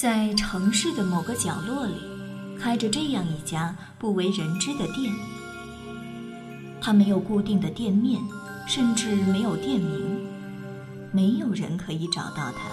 [0.00, 1.92] 在城市的某个角落里，
[2.58, 5.12] 开着这样一家不为人知的店。
[6.80, 8.18] 它没有固定的店面，
[8.66, 10.26] 甚至没有店名，
[11.12, 12.70] 没有人可以找到它，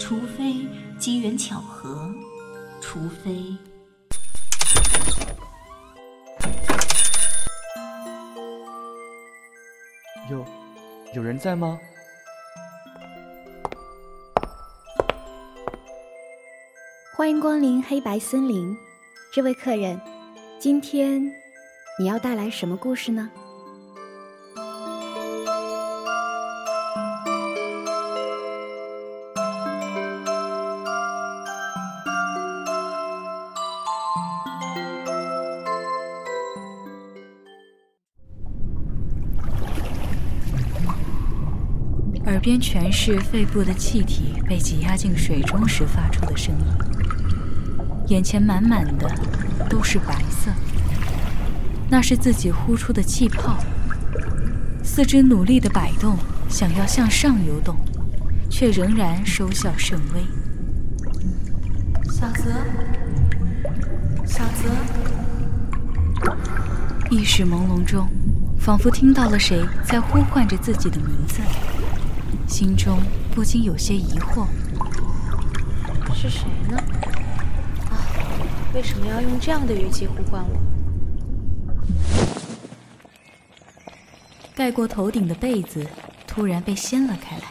[0.00, 0.66] 除非
[0.98, 2.12] 机缘巧合，
[2.80, 3.56] 除非……
[10.28, 10.44] 有，
[11.14, 11.78] 有人在吗？
[17.16, 18.76] 欢迎光临黑白森林，
[19.32, 19.98] 这位客人，
[20.58, 21.32] 今天
[21.98, 23.30] 你要带来什么故事呢？
[42.46, 46.66] 边全是肺部的气体被挤压进水中时发出的声音。
[48.06, 49.12] 眼前满满的
[49.68, 50.52] 都是白色，
[51.90, 53.58] 那是自己呼出的气泡。
[54.84, 56.16] 四肢努力的摆动，
[56.48, 57.74] 想要向上游动，
[58.48, 60.20] 却仍然收效甚微。
[62.08, 62.52] 小泽，
[64.24, 64.44] 小
[66.22, 66.30] 泽，
[67.10, 68.08] 意识朦胧中，
[68.56, 71.40] 仿佛听到了谁在呼唤着自己的名字，
[72.46, 72.98] 心中
[73.34, 74.46] 不禁有些疑惑：
[76.14, 76.78] 是谁呢？
[77.90, 77.98] 啊
[78.72, 80.58] 为什么要用这样的语气呼唤我？
[84.54, 85.86] 盖过头顶的被子
[86.26, 87.42] 突然被掀了开来，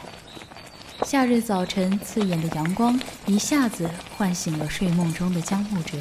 [1.05, 5.97] 夏日早晨刺眼的阳光一下子唤醒了睡梦中的江木哲。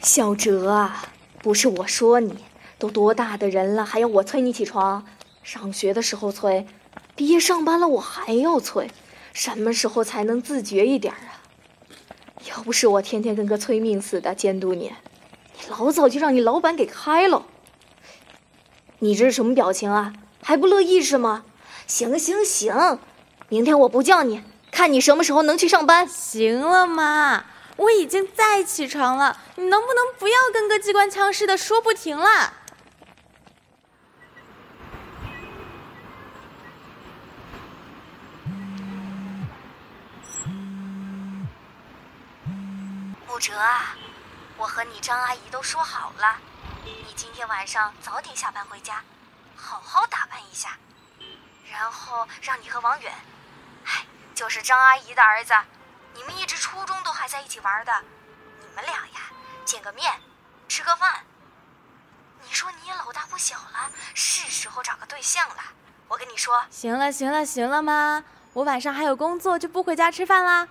[0.00, 1.04] 小哲啊，
[1.42, 2.34] 不是我说你，
[2.78, 5.04] 都多大的人了，还要我催你起床？
[5.42, 6.66] 上学的时候催，
[7.20, 8.90] 毕业上班了我还要催，
[9.34, 11.44] 什么时候才能自觉一点啊？
[12.48, 14.94] 要不是我天天跟个催命似的监督你，
[15.58, 17.44] 你老早就让你老板给开了。
[19.00, 20.14] 你这是什么表情啊？
[20.40, 21.44] 还不乐意是吗？
[21.86, 22.98] 行行行，
[23.50, 26.08] 明天我不叫你，看你什么时候能去上班。
[26.08, 27.44] 行了妈，
[27.76, 32.54] 我已经在起床了，你能不能不要跟个机关枪似的说不停了？
[43.40, 43.96] 哲啊，
[44.58, 46.36] 我和你张阿姨都说好了，
[46.84, 49.02] 你今天晚上早点下班回家，
[49.56, 50.76] 好好打扮一下，
[51.72, 53.10] 然后让你和王远，
[53.86, 55.54] 哎，就是张阿姨的儿子，
[56.12, 58.04] 你们一直初中都还在一起玩的，
[58.60, 59.32] 你们俩呀
[59.64, 60.20] 见个面，
[60.68, 61.24] 吃个饭。
[62.42, 65.62] 你说你也老大不小了，是时候找个对象了。
[66.08, 68.22] 我跟你说，行了行了行了妈，
[68.52, 70.68] 我晚上还有工作，就不回家吃饭啦。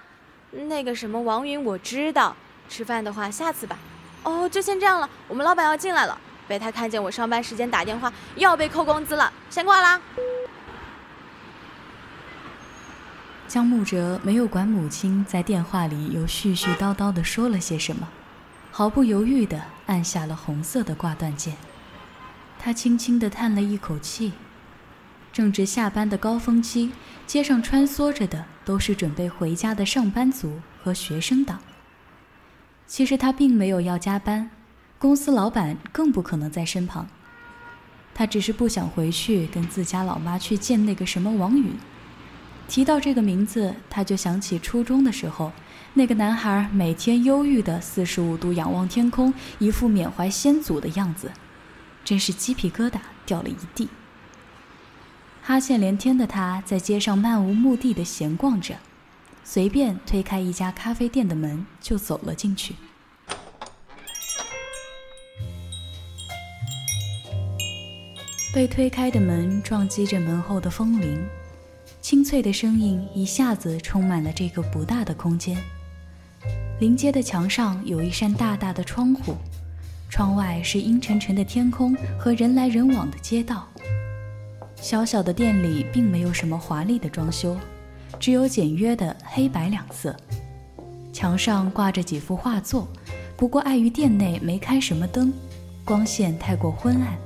[0.52, 2.36] 那个什么王云，我知道。
[2.70, 3.78] 吃饭的话，下次吧。
[4.24, 5.10] 哦，就先这样了。
[5.28, 9.34] 我们老板要进来了，被他看见我上班时间打电话，又要被扣工资了。
[9.50, 10.00] 先挂啦。
[13.48, 18.08] 江木哲没有管母亲在电话里又絮絮叨叨的说了些什么，
[18.72, 21.58] 毫不犹豫的按下了红色的挂断键。
[22.60, 24.34] 他轻轻的叹了一口气。
[25.32, 26.92] 正值下班的高峰期，
[27.26, 31.60] 街上穿梭着的都是准备回家的上班族和学生党。
[32.90, 34.50] 其实他并没有要加班，
[34.98, 37.08] 公司老板更不可能在身旁。
[38.16, 41.72] 他只是不想回去跟自家老妈去见那个什么王允。
[42.68, 45.52] 提到这个名字，他就想起初中的时候，
[45.94, 51.32] 那个男孩每天忧郁的四十五度仰望天空，一副缅怀先祖的样子，
[52.04, 53.88] 真是鸡皮疙瘩掉了一地。
[55.44, 58.76] 哈欠连天的他在街上漫无目的的闲逛着。
[59.52, 62.76] 随便推开一家咖啡店的门，就走了进去。
[68.54, 71.26] 被推开的门撞击着门后的风铃，
[72.00, 75.58] 清脆的声音一下子充满了这个不大的空间。
[76.80, 79.36] 临街的墙上有一扇大大的窗户，
[80.12, 83.68] 窗外是阴沉沉的天空和人来人往的街道。
[84.76, 87.58] 小小的店里并没有什么华丽的装修。
[88.18, 90.16] 只有简约的黑白两色，
[91.14, 92.88] 墙上挂着几幅画作，
[93.38, 95.34] 不过碍于店内没开什么灯，
[95.86, 97.18] 光线太过昏暗，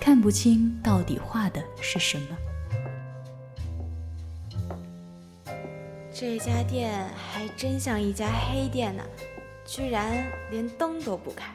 [0.00, 2.36] 看不清到底画的是什么。
[6.12, 9.02] 这家店还真像一家黑店呢，
[9.66, 11.52] 居然连灯都不开。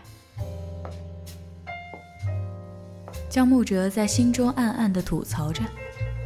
[3.30, 5.62] 江木哲在心中暗暗的吐槽着。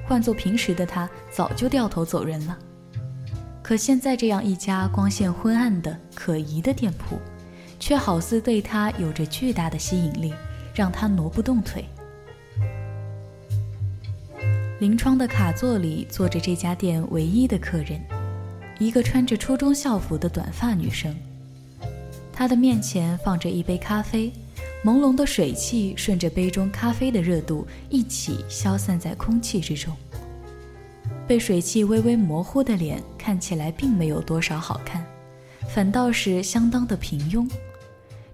[0.08, 2.58] 换做平时的他，早就掉头走人了。
[3.62, 7.20] 可现在这样一家光线昏暗的可疑的店铺，
[7.80, 10.34] 却好似对他有着巨大的吸引力，
[10.74, 11.86] 让他挪不动腿。
[14.80, 18.02] 临窗的卡座里坐着这家店唯一的客人，
[18.80, 21.16] 一个穿着初中校服的短发女生。
[22.34, 24.34] 她的面前放着一杯咖啡，
[24.84, 29.96] 朦胧的水汽顺着杯中咖啡的热度一起消散在空气之中。
[31.28, 35.06] 被水汽微微模糊的脸看起来并没有多少好看，
[35.70, 37.48] 反倒是相当的平庸。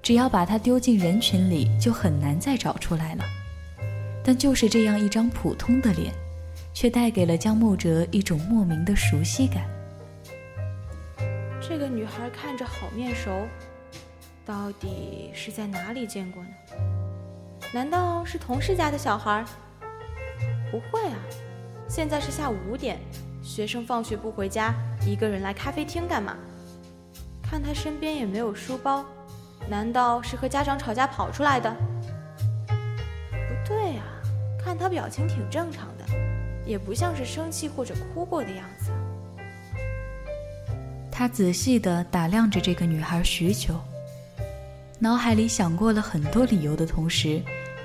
[0.02, 3.26] 只要把它丢进人群里，就很难再找出来了。
[4.24, 6.14] 但就是这样一张普通的脸，
[6.74, 9.66] 却带给了江木哲一种莫名的熟悉感。
[11.62, 13.46] 这个女孩看着好面熟，
[14.48, 16.50] 到底是在哪里见过呢？
[17.74, 19.44] 难道是同事家的小孩？
[20.72, 21.18] 不会啊。
[21.90, 22.98] 现在是下午五点，
[23.44, 24.74] 学生放学不回家，
[25.06, 26.38] 一个人来咖啡厅干嘛？
[27.44, 29.04] 看他身边也没有书包，
[29.70, 31.70] 难道是和家长吵架跑出来的？
[32.70, 34.06] 不对啊，
[34.64, 36.06] 看他表情挺正常的，
[36.66, 38.92] 也不像是生气或者哭过的样子。
[41.12, 43.78] 他仔细地打量着这个女孩许久，
[45.00, 47.42] 脑海里想过了很多理由的同时。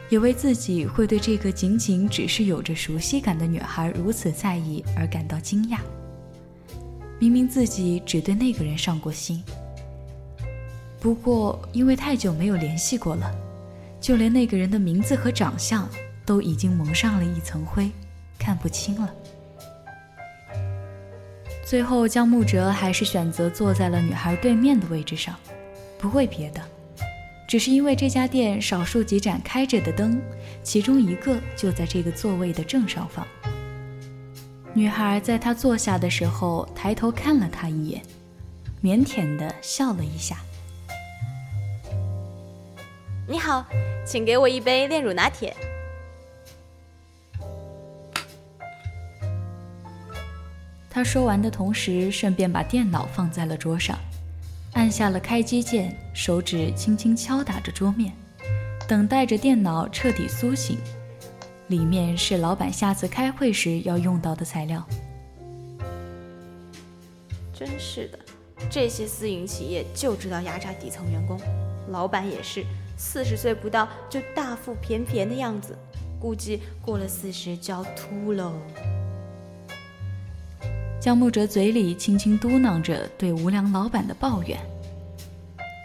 [0.08, 5.78] 也为自己会对这个仅仅只是有着熟悉感的女孩如此在意而感到惊讶。
[7.18, 9.42] 明明自己只对那个人上过心，
[11.00, 13.34] 不过因为太久没有联系过了，
[14.02, 15.88] 就连那个人的名字和长相
[16.26, 17.90] 都已经蒙上了一层灰，
[18.38, 19.14] 看不清了。
[21.64, 25.34] 最后，江木哲还是选择坐在了女孩对面的位置上，
[25.98, 26.60] 不为别的。
[27.46, 30.20] 只是因为这家店少数几盏开着的灯，
[30.62, 33.26] 其中一个就在这个座位的正上方。
[34.72, 38.02] 女孩在他坐下的时候抬头看了他一眼，
[38.82, 40.38] 腼腆的笑了一下。
[43.28, 43.66] 你好，
[44.06, 45.54] 请给我一杯炼乳拿铁。
[50.88, 53.98] 他说完的同时，顺便把电脑放在了桌上。
[54.74, 58.12] 按下了开机键，手指轻轻敲打着桌面，
[58.88, 60.78] 等待着电脑彻底苏醒。
[61.68, 64.86] 里面是老板下次开会时要用到的材料。
[67.54, 68.18] 真是的，
[68.70, 71.38] 这些私营企业就知道压榨底层员工，
[71.88, 72.64] 老板也是
[72.96, 75.76] 四十岁不到就大腹便便的样子，
[76.18, 78.54] 估计过了四十就要秃喽。
[81.02, 84.56] 江木哲嘴里轻轻嘟囔着对无良老板的抱怨，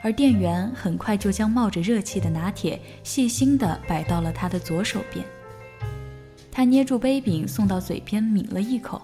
[0.04, 5.26] 而店员很快就将冒着热气的拿铁细心地摆到了他的左手边。
[6.52, 9.02] 他捏住杯柄送到嘴边抿了一口，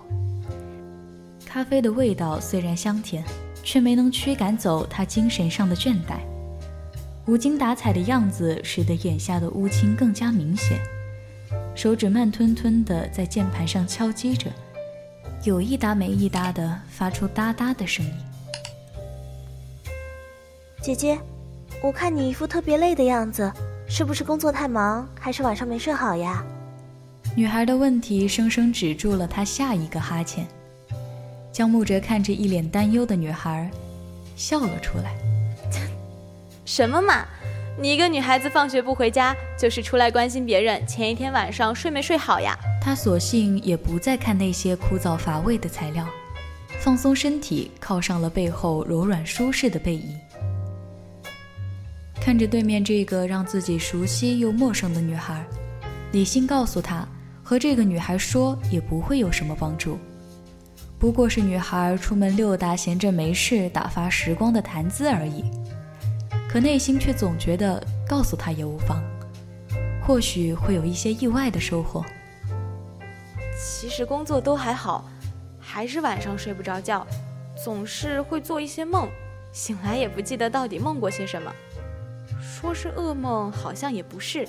[1.47, 3.23] 咖啡的味道虽然香甜，
[3.63, 6.19] 却没能驱赶走他精神上的倦怠。
[7.25, 10.77] 无精打采的样子使得眼下的乌青更加明显，
[11.75, 14.51] 手指慢吞吞地在键盘上敲击着。
[15.43, 18.13] 有一搭没一搭的发出哒哒的声音。
[20.81, 21.17] 姐姐，
[21.81, 23.51] 我看你一副特别累的样子，
[23.87, 26.43] 是不是工作太忙，还是晚上没睡好呀？
[27.35, 30.45] 女孩的问题生生止住了她下一个哈欠。
[31.51, 33.69] 江木哲看着一脸担忧的女孩，
[34.35, 35.15] 笑了出来。
[36.65, 37.25] 什么嘛！
[37.79, 42.57] 你一个女孩子放学不回家，就是出来关心别人前一天晚上睡没睡好呀？
[42.85, 46.05] 他索性也不再看那些枯燥乏味的材料，
[46.81, 50.17] 放松身体，靠上了背后柔软舒适的背椅，
[52.19, 55.45] 看着对面这个让自己熟悉又陌生的女孩，
[56.11, 57.07] 理性告诉他，
[57.41, 59.97] 和这个女孩说也不会有什么帮助，
[60.99, 65.45] 不过是女孩出门溜达，闲着没事打发时光的谈资而已。
[66.49, 69.01] 可内心却总觉得告诉他也无妨，
[70.05, 72.03] 或许会有一些意外的收获。
[73.63, 75.09] 其实工作都还好，
[75.59, 77.07] 还是晚上睡不着觉，
[77.63, 79.07] 总是会做一些梦，
[79.53, 81.49] 醒来也不记得到底梦过些什么。
[82.41, 84.47] 说是噩梦，好像也不是，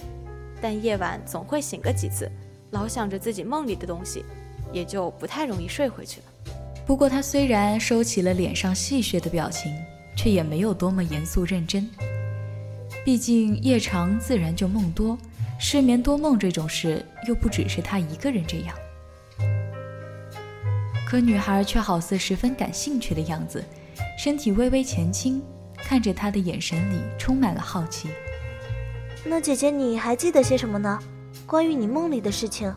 [0.61, 2.31] 但夜晚总会醒个几次，
[2.73, 4.25] 老想着自己梦里的东西，
[4.73, 6.27] 也就不太容易睡回去了。
[6.85, 9.73] 不过他虽然收起了脸上戏谑的表情。
[10.17, 11.91] 却也没有多么严肃认真。
[13.05, 15.19] 毕竟夜长自然就梦多，
[15.59, 18.75] 失眠多梦这种事又不只是他一个人这样。
[21.15, 23.65] 可女孩却好似十分感兴趣的样子，
[24.19, 25.41] 身体微微前倾，
[25.77, 28.09] 看着他的眼神里充满了好奇。
[29.25, 30.99] 那姐姐你还记得些什么呢？
[31.47, 32.75] 关于你梦里的事情？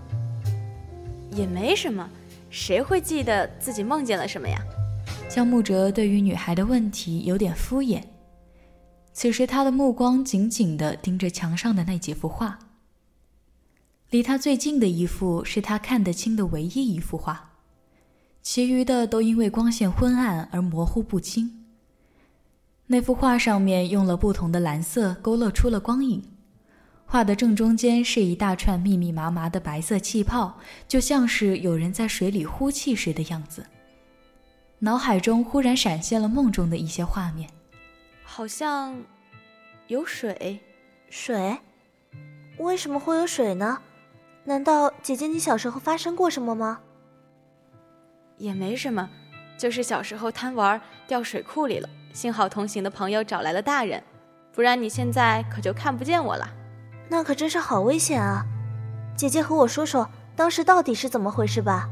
[1.31, 2.07] 也没什么，
[2.51, 4.63] 谁会记得自己梦见了什么呀？
[5.27, 8.03] 江木哲对于女孩的问题有点敷衍。
[9.13, 12.59] 此时他的目光紧紧地盯着墙上的那几幅画。
[14.11, 17.46] 离他最近的一幅是他看得清的唯一一幅画，
[18.49, 21.65] 其余的都因为光线昏暗而模糊不清。
[22.85, 26.23] 那幅画上面用了不同的蓝色勾勒出了光影，
[27.05, 33.65] 画的正中间是一大串密密麻麻的白色气泡，就像是有人在水里呼气时的样子。
[34.79, 37.49] 脑海中忽然闪现了梦中的一些画面，
[38.23, 38.97] 好像
[39.87, 40.61] 有水，
[41.09, 41.57] 水？
[42.59, 43.81] 为什么会有水呢？
[44.45, 46.79] 难道姐姐你小时候发生过什么吗？
[48.37, 49.09] 也没什么，
[49.57, 51.89] 就是小时候贪玩掉水库里了。
[52.13, 54.01] 幸好同行的朋友找来了大人，
[54.53, 56.49] 不然你现在可就看不见我了。
[57.09, 58.45] 那可真是好危险啊！
[59.15, 61.89] 姐姐和我说说当时到底是怎么回事吧。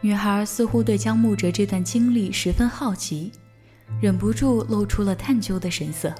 [0.00, 3.32] 女孩似乎对江木哲这段经历十分好奇，
[4.00, 6.12] 忍不住露出了探究的神色。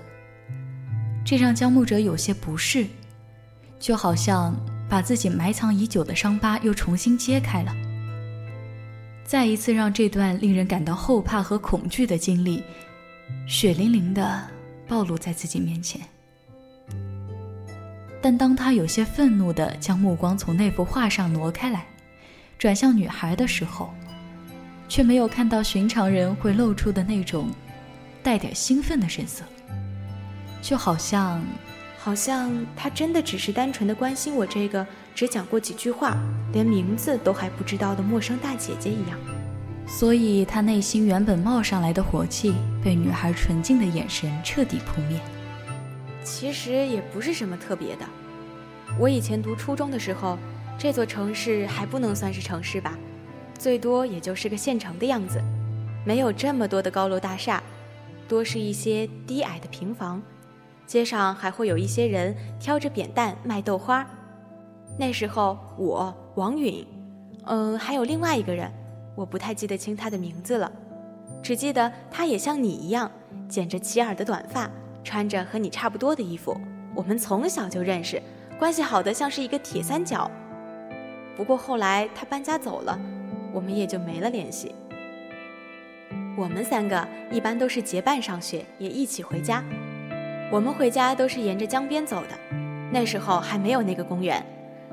[1.25, 2.87] 这让江木哲有些不适。
[3.81, 4.55] 就好像
[4.89, 7.75] 把自己埋藏已久的伤疤又重新揭开了，
[9.25, 12.63] 再一次让这段令人感到后怕和恐惧的经历，
[13.47, 14.43] 血淋淋的
[14.87, 16.01] 暴露在自己面前。
[18.21, 21.87] 但当他有些愤怒的将目光从那幅画上挪开来，
[22.59, 23.93] 转向女孩的时候，
[24.89, 27.51] 却没有看到寻常人会露出的那种
[28.23, 29.45] 带点兴奋的神色，
[30.61, 31.43] 就好像。
[32.05, 34.85] 好像他真的只是单纯的关心我这个
[35.15, 36.17] 只讲过几句话，
[36.53, 39.19] 连名字都还不知道的陌生大姐姐一样，
[39.87, 45.21] 所以他内心原本冒上来的火气被女孩纯净的眼神彻底扑灭。
[46.25, 48.07] 其实也不是什么特别的，
[48.99, 50.39] 我以前读初中的时候，
[50.79, 52.97] 这座城市还不能算是城市吧，
[53.59, 55.43] 最多也就是个县城的样子，
[56.07, 57.63] 没有这么多的高楼大厦，
[58.27, 60.23] 多是一些低矮的平房。
[60.87, 64.07] 街上还会有一些人挑着扁担卖豆花。
[64.99, 66.87] 那时候我王允，
[67.47, 68.71] 嗯，还有另外一个人，
[69.15, 70.71] 我不太记得清他的名字了，
[71.43, 73.11] 只记得他也像你一样
[73.49, 74.71] 剪着齐耳的短发，
[75.03, 76.57] 穿着和你差不多的衣服。
[76.95, 78.23] 我们从小就认识，
[78.59, 80.31] 关系好的像是一个铁三角。
[81.37, 82.99] 不过后来他搬家走了，
[83.53, 84.75] 我们也就没了联系。
[86.37, 89.65] 我们三个一般都是结伴上学，也一起回家。
[90.51, 92.39] 我们回家都是沿着江边走的，
[92.93, 94.45] 那时候还没有那个公园，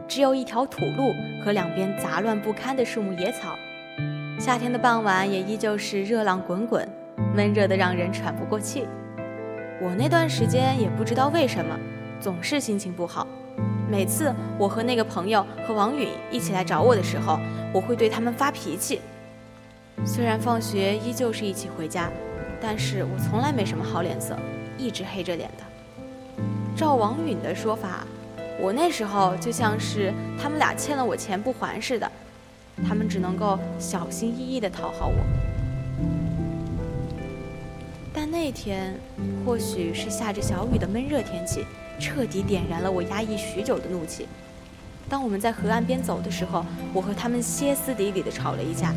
[0.10, 1.14] 只有一条土路
[1.46, 3.56] 和两边杂乱不堪的树木野草。
[4.40, 6.90] 夏天的傍晚也依旧是热浪滚滚，
[7.36, 8.88] 闷热的让人喘不过气。
[9.80, 11.78] 我那段时间也不知道为什么，
[12.20, 13.28] 总是心情不好。
[13.88, 17.40] 每次我和那个朋友和王允一起来找我的时候，
[17.72, 19.00] 我会对他们发脾气。
[20.04, 22.10] 虽然放学依旧是一起回家，
[22.60, 24.36] 但是我从来没什么好脸色。
[24.76, 26.44] 一直黑着脸的。
[26.74, 28.08] 照王允的说法，
[28.62, 32.12] 我那时候就像是他们俩欠了我钱不还似的，
[32.86, 35.16] 他们只能够小心翼翼地讨好我。
[38.14, 38.94] 但那天，
[39.46, 41.66] 或许是下着小雨的闷热天气，
[42.00, 44.28] 彻底点燃了我压抑许久的怒气。
[45.08, 48.94] 当我们在河岸边走的时候，我和他们歇斯底里地吵了一架。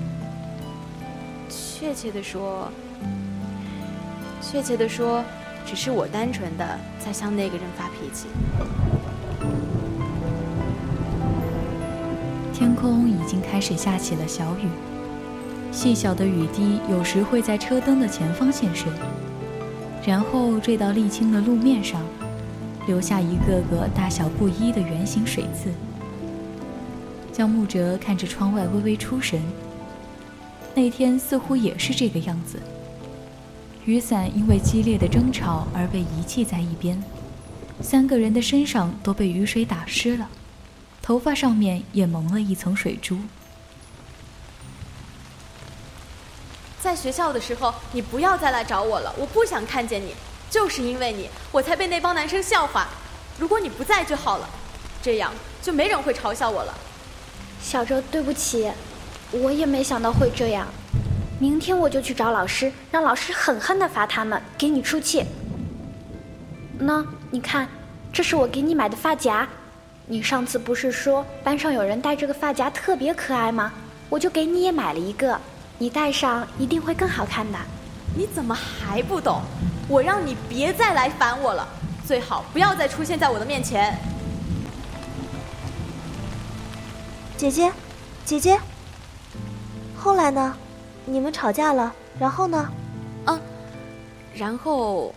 [1.48, 2.68] 确切地说，
[4.40, 5.22] 确切地说。
[5.64, 8.26] 只是我单纯的在向那个人发脾气。
[12.52, 14.68] 天空已经开始下起了小雨，
[15.72, 18.92] 细小的雨滴有时会在车灯的前方现身，
[20.06, 22.02] 然后坠到沥青的路面上，
[22.86, 25.70] 留下一个个大小不一的圆形水渍。
[27.32, 29.40] 江木哲看着窗外微微出神，
[30.74, 32.58] 那天似乎也是这个样子。
[33.86, 37.02] 雨伞因为激烈的争吵而被遗弃在一边，
[37.80, 40.28] 三个人的身上都被雨水打湿了，
[41.02, 43.18] 头发上面也蒙了一层水珠。
[46.80, 50.14] 在学校的时候，你不要再来找我了，我不想看见你。
[50.48, 52.86] 就是因为你，我才被那帮男生笑话。
[53.38, 54.48] 如果你不在就好了，
[55.00, 55.32] 这样
[55.62, 56.74] 就没人会嘲笑我了。
[57.62, 58.70] 小周，对不起，
[59.30, 60.68] 我也没想到会这样。
[61.38, 65.24] 明天我就去找老师，让老师狠狠地罚他们，给你出气。
[66.78, 67.66] 那你看，
[68.12, 69.48] 这是我给你买的发夹，
[70.06, 73.72] 你上次不是说班上有人戴这个发夹特别可爱吗？
[74.08, 75.38] 我就给你也买了一个，
[75.78, 77.58] 你戴上一定会更好看的。
[78.14, 79.40] 你怎么还不懂？
[79.88, 81.66] 我让你别再来烦我了，
[82.06, 83.96] 最好不要再出现在我的面前。
[87.36, 87.72] 姐姐，
[88.24, 88.58] 姐姐，
[89.96, 90.56] 后来呢？
[91.04, 92.68] 你们吵架了，然后呢？
[93.26, 93.40] 嗯，
[94.34, 95.12] 然后，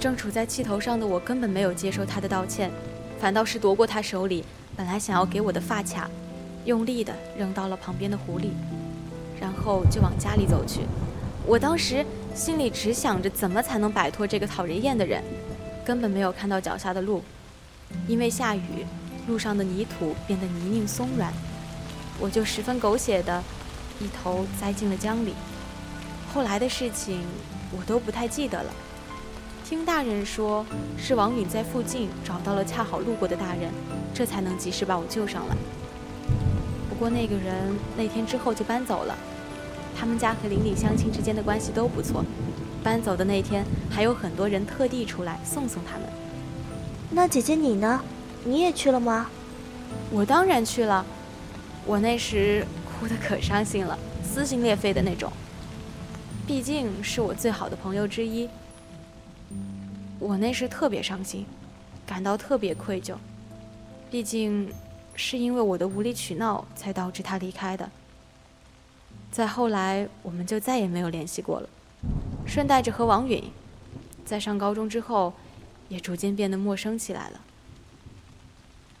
[0.00, 2.70] 正处在气头上的我根本没有接受他的道歉，
[3.20, 4.44] 反倒是夺过他手里
[4.76, 6.08] 本来想要给我的发卡，
[6.64, 8.52] 用力的扔到了旁边的湖里，
[9.40, 10.82] 然后就往家里走去。
[11.44, 15.22] 我当时心里只想着怎么才能摆脱这个讨人厌的人，
[15.84, 17.22] 根本没有看到脚下的路，
[18.06, 18.86] 因为下雨，
[19.26, 21.32] 路上的泥土变得泥泞松软，
[22.20, 23.42] 我就十分狗血的。
[24.00, 25.34] 一头栽进了江里，
[26.32, 27.20] 后来的事情
[27.76, 28.72] 我都不太记得了。
[29.68, 30.64] 听大人说，
[30.96, 33.70] 是王允在附近找到了恰好路过的大人，
[34.14, 35.54] 这才能及时把我救上来。
[36.88, 37.54] 不过那个人
[37.94, 39.14] 那天之后就搬走了，
[39.94, 42.24] 他们家和邻里乡亲之间的关系都不错。
[42.82, 46.08] 搬走的那天，还有很多人特地出来送送他们。
[47.10, 48.00] 那姐姐你呢？
[48.44, 49.28] 你也去了吗？
[50.10, 51.04] 我当然去了，
[51.84, 52.66] 我那时。
[52.98, 55.30] 哭得可伤心了，撕心裂肺的那种。
[56.44, 58.48] 毕竟是我最好的朋友之一，
[60.18, 61.46] 我那时特别伤心，
[62.06, 63.14] 感到特别愧疚。
[64.10, 64.72] 毕竟，
[65.14, 67.88] 是因为我的无理取闹才导致他离开的。
[69.30, 71.68] 再后来，我们就再也没有联系过了。
[72.46, 73.44] 顺带着和王允，
[74.24, 75.34] 在上高中之后，
[75.88, 77.40] 也逐渐变得陌生起来了。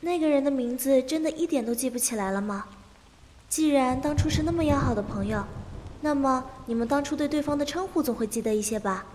[0.00, 2.66] 那个人的名字真的一点都记不起来了吗？
[3.48, 5.42] 既然当初是那么要好的朋友，
[6.02, 9.06] 那么你们当初对对方的称呼总会记得一些吧？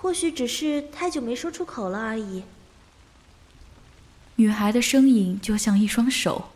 [0.00, 2.44] 或许只是太久没说出口了而已。
[4.36, 6.50] 女孩的声音就像一双手，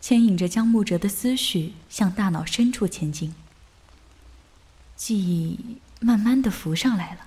[0.00, 3.34] 牵引着江木哲的思绪向大脑深处前进。
[4.96, 7.20] 记忆慢慢的浮上来了，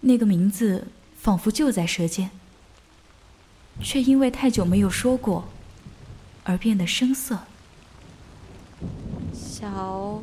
[0.00, 2.30] 那个名字仿佛就在舌尖，
[3.82, 5.48] 却因为太久没有说过。
[6.44, 7.38] 而变得生涩。
[9.32, 10.20] 小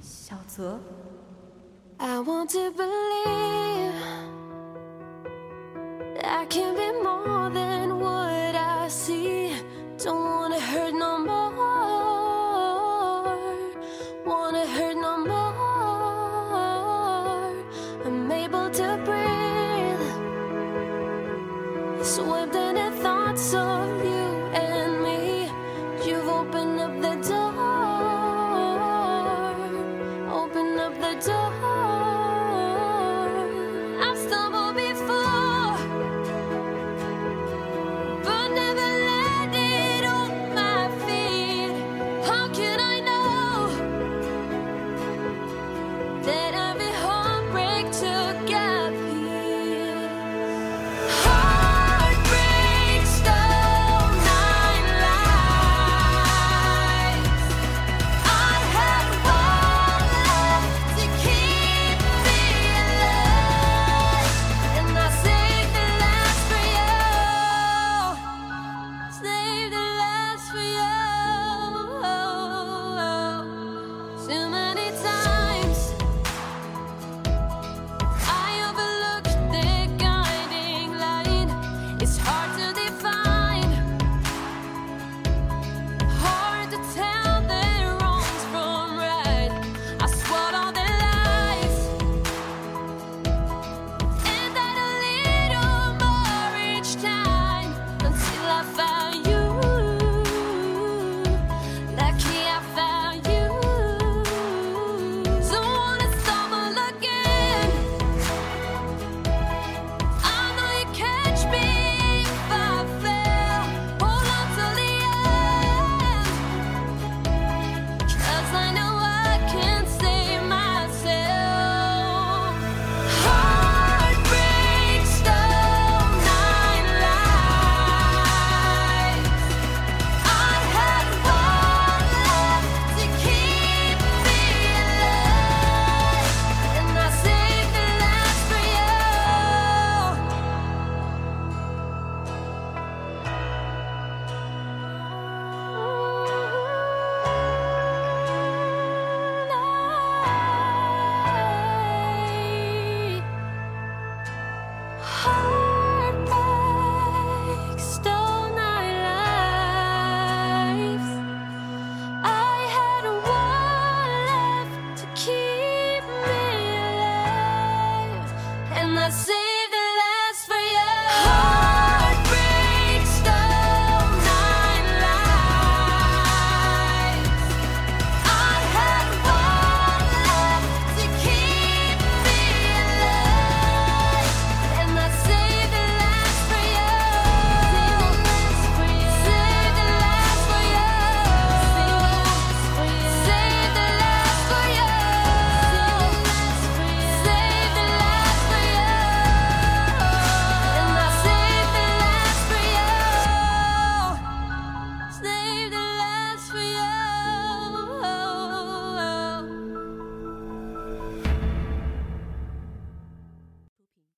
[0.00, 0.80] 小泽。
[2.06, 3.94] I want to believe
[6.22, 9.56] I can be more than what I see.
[9.96, 11.54] Don't wanna hurt no more.
[14.26, 15.64] Wanna hurt no more.
[18.04, 20.06] I'm able to breathe.
[22.04, 24.13] Swept in the thoughts of